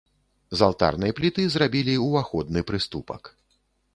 З 0.59 0.63
алтарнай 0.67 1.11
пліты 1.19 1.43
зрабілі 1.55 1.93
ўваходны 2.07 2.63
прыступак. 2.69 3.23